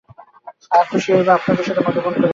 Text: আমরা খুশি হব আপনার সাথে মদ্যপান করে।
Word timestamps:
আমরা 0.71 0.83
খুশি 0.89 1.09
হব 1.13 1.27
আপনার 1.37 1.65
সাথে 1.67 1.81
মদ্যপান 1.81 2.13
করে। 2.13 2.27